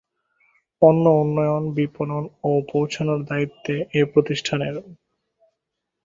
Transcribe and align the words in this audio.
পণ্য 0.81 1.03
উন্নয়ন, 1.21 1.63
বিপণন 1.77 2.23
ও 2.43 2.51
পৌঁছানোর 2.71 3.19
দায়িত্বে 3.25 3.73
এ 3.93 4.01
প্রতিষ্ঠানের। 4.13 4.75